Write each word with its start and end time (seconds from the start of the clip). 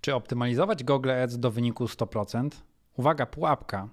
Czy 0.00 0.14
optymalizować 0.14 0.84
Google 0.84 1.10
Ads 1.10 1.38
do 1.38 1.50
wyniku 1.50 1.84
100%? 1.84 2.48
Uwaga, 2.96 3.26
pułapka. 3.26 3.88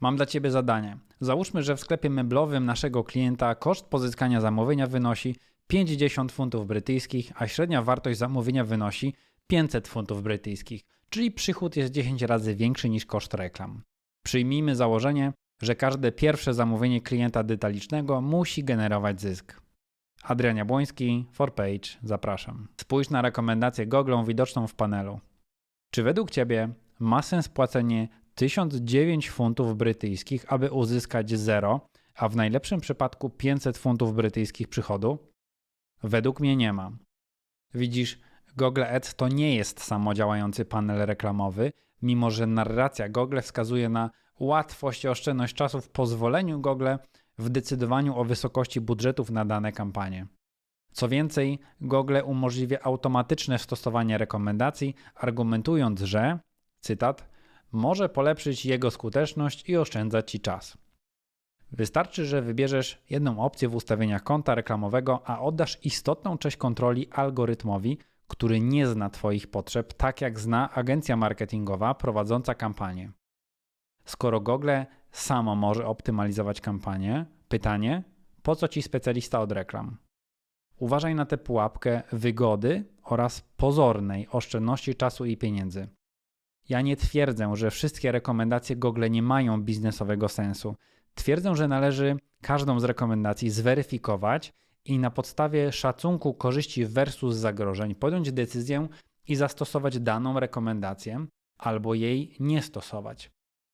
Mam 0.00 0.16
dla 0.16 0.26
Ciebie 0.26 0.50
zadanie. 0.50 0.98
Załóżmy, 1.20 1.62
że 1.62 1.76
w 1.76 1.80
sklepie 1.80 2.10
meblowym 2.10 2.64
naszego 2.64 3.04
klienta 3.04 3.54
koszt 3.54 3.86
pozyskania 3.86 4.40
zamówienia 4.40 4.86
wynosi 4.86 5.36
50 5.66 6.32
funtów 6.32 6.66
brytyjskich, 6.66 7.32
a 7.34 7.48
średnia 7.48 7.82
wartość 7.82 8.18
zamówienia 8.18 8.64
wynosi 8.64 9.14
500 9.46 9.88
funtów 9.88 10.22
brytyjskich, 10.22 10.82
czyli 11.08 11.30
przychód 11.30 11.76
jest 11.76 11.92
10 11.92 12.22
razy 12.22 12.54
większy 12.54 12.88
niż 12.88 13.06
koszt 13.06 13.34
reklam. 13.34 13.82
Przyjmijmy 14.22 14.76
założenie, 14.76 15.32
że 15.62 15.74
każde 15.74 16.12
pierwsze 16.12 16.54
zamówienie 16.54 17.00
klienta 17.00 17.42
detalicznego 17.42 18.20
musi 18.20 18.64
generować 18.64 19.20
zysk. 19.20 19.60
Adrian 20.22 20.56
Jabłoński, 20.56 21.26
4Page, 21.38 21.96
zapraszam. 22.02 22.68
Spójrz 22.80 23.10
na 23.10 23.22
rekomendację 23.22 23.86
Google 23.86 24.14
widoczną 24.26 24.66
w 24.66 24.74
panelu. 24.74 25.20
Czy 25.94 26.02
według 26.02 26.30
Ciebie 26.30 26.68
ma 27.00 27.22
sens 27.22 27.48
płacenie 27.48 28.08
1009 28.34 29.30
funtów 29.30 29.76
brytyjskich, 29.76 30.52
aby 30.52 30.70
uzyskać 30.70 31.30
0, 31.30 31.88
a 32.14 32.28
w 32.28 32.36
najlepszym 32.36 32.80
przypadku 32.80 33.30
500 33.30 33.78
funtów 33.78 34.14
brytyjskich 34.14 34.68
przychodu? 34.68 35.18
Według 36.02 36.40
mnie 36.40 36.56
nie 36.56 36.72
ma. 36.72 36.90
Widzisz, 37.74 38.20
Google 38.56 38.82
Ads 38.82 39.14
to 39.14 39.28
nie 39.28 39.56
jest 39.56 39.80
samodziałający 39.80 40.64
panel 40.64 41.06
reklamowy, 41.06 41.72
mimo 42.02 42.30
że 42.30 42.46
narracja 42.46 43.08
Google 43.08 43.40
wskazuje 43.40 43.88
na 43.88 44.10
łatwość 44.40 45.04
i 45.04 45.08
oszczędność 45.08 45.54
czasu 45.54 45.80
w 45.80 45.90
pozwoleniu 45.90 46.60
Google 46.60 46.88
w 47.38 47.48
decydowaniu 47.48 48.16
o 48.18 48.24
wysokości 48.24 48.80
budżetów 48.80 49.30
na 49.30 49.44
dane 49.44 49.72
kampanie. 49.72 50.26
Co 50.92 51.08
więcej, 51.08 51.58
Google 51.80 52.18
umożliwia 52.24 52.78
automatyczne 52.82 53.58
stosowanie 53.58 54.18
rekomendacji, 54.18 54.94
argumentując, 55.14 56.00
że, 56.00 56.38
cytat, 56.80 57.28
może 57.72 58.08
polepszyć 58.08 58.66
jego 58.66 58.90
skuteczność 58.90 59.68
i 59.68 59.76
oszczędzać 59.76 60.30
Ci 60.30 60.40
czas. 60.40 60.78
Wystarczy, 61.72 62.26
że 62.26 62.42
wybierzesz 62.42 63.02
jedną 63.10 63.38
opcję 63.38 63.68
w 63.68 63.74
ustawieniach 63.74 64.22
konta 64.22 64.54
reklamowego, 64.54 65.22
a 65.24 65.40
oddasz 65.40 65.78
istotną 65.84 66.38
część 66.38 66.56
kontroli 66.56 67.10
algorytmowi, 67.10 67.98
który 68.28 68.60
nie 68.60 68.86
zna 68.86 69.10
Twoich 69.10 69.50
potrzeb, 69.50 69.92
tak 69.92 70.20
jak 70.20 70.40
zna 70.40 70.70
agencja 70.74 71.16
marketingowa 71.16 71.94
prowadząca 71.94 72.54
kampanię. 72.54 73.12
Skoro 74.04 74.40
Google 74.40 74.70
samo 75.10 75.56
może 75.56 75.86
optymalizować 75.86 76.60
kampanię, 76.60 77.26
pytanie, 77.48 78.02
po 78.42 78.56
co 78.56 78.68
Ci 78.68 78.82
specjalista 78.82 79.40
od 79.40 79.52
reklam? 79.52 79.96
Uważaj 80.78 81.14
na 81.14 81.26
tę 81.26 81.38
pułapkę 81.38 82.02
wygody 82.12 82.84
oraz 83.02 83.40
pozornej 83.56 84.28
oszczędności 84.30 84.94
czasu 84.94 85.24
i 85.24 85.36
pieniędzy. 85.36 85.88
Ja 86.68 86.80
nie 86.80 86.96
twierdzę, 86.96 87.56
że 87.56 87.70
wszystkie 87.70 88.12
rekomendacje 88.12 88.76
Google 88.76 89.10
nie 89.10 89.22
mają 89.22 89.62
biznesowego 89.62 90.28
sensu. 90.28 90.76
Twierdzę, 91.14 91.56
że 91.56 91.68
należy 91.68 92.16
każdą 92.42 92.80
z 92.80 92.84
rekomendacji 92.84 93.50
zweryfikować 93.50 94.52
i 94.84 94.98
na 94.98 95.10
podstawie 95.10 95.72
szacunku 95.72 96.34
korzyści 96.34 96.86
versus 96.86 97.36
zagrożeń 97.36 97.94
podjąć 97.94 98.32
decyzję 98.32 98.88
i 99.28 99.36
zastosować 99.36 99.98
daną 99.98 100.40
rekomendację 100.40 101.26
albo 101.58 101.94
jej 101.94 102.36
nie 102.40 102.62
stosować. 102.62 103.30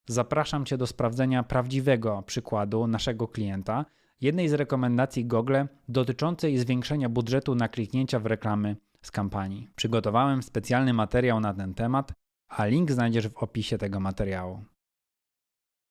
Zapraszam 0.06 0.64
Cię 0.64 0.78
do 0.78 0.86
sprawdzenia 0.86 1.42
prawdziwego 1.42 2.22
przykładu 2.26 2.86
naszego 2.86 3.28
klienta, 3.28 3.84
jednej 4.20 4.48
z 4.48 4.52
rekomendacji 4.52 5.24
Google 5.24 5.56
dotyczącej 5.88 6.58
zwiększenia 6.58 7.08
budżetu 7.08 7.54
na 7.54 7.68
kliknięcia 7.68 8.18
w 8.18 8.26
reklamy 8.26 8.76
z 9.02 9.10
kampanii. 9.10 9.68
Przygotowałem 9.76 10.42
specjalny 10.42 10.92
materiał 10.92 11.40
na 11.40 11.54
ten 11.54 11.74
temat, 11.74 12.12
a 12.48 12.66
link 12.66 12.92
znajdziesz 12.92 13.28
w 13.28 13.36
opisie 13.36 13.78
tego 13.78 14.00
materiału. 14.00 14.64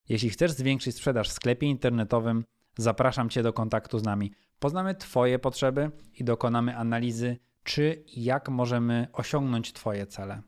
Jeśli 0.10 0.30
chcesz 0.30 0.52
zwiększyć 0.52 0.96
sprzedaż 0.96 1.30
w 1.30 1.34
sklepie 1.34 1.68
internetowym, 1.68 2.44
zapraszam 2.78 3.30
Cię 3.30 3.44
do 3.44 3.54
kontaktu 3.54 4.00
z 4.00 4.04
nami. 4.04 4.32
Poznamy 4.60 4.96
Twoje 4.96 5.40
potrzeby 5.40 5.92
i 6.20 6.24
dokonamy 6.24 6.78
analizy, 6.78 7.38
czy 7.64 8.04
i 8.16 8.24
jak 8.24 8.50
możemy 8.50 9.08
osiągnąć 9.14 9.74
Twoje 9.74 10.08
cele. 10.08 10.42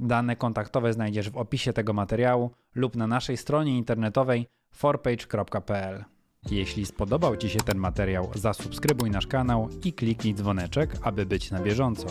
Dane 0.00 0.36
kontaktowe 0.36 0.92
znajdziesz 0.92 1.30
w 1.30 1.36
opisie 1.36 1.72
tego 1.72 1.92
materiału 1.92 2.50
lub 2.74 2.96
na 2.96 3.06
naszej 3.06 3.36
stronie 3.36 3.78
internetowej 3.78 4.46
forpage.pl. 4.72 6.04
Jeśli 6.50 6.86
spodobał 6.86 7.36
Ci 7.36 7.50
się 7.50 7.58
ten 7.58 7.78
materiał, 7.78 8.30
zasubskrybuj 8.34 9.10
nasz 9.10 9.26
kanał 9.26 9.68
i 9.84 9.92
kliknij 9.92 10.34
dzwoneczek, 10.34 10.96
aby 11.02 11.26
być 11.26 11.50
na 11.50 11.60
bieżąco. 11.60 12.06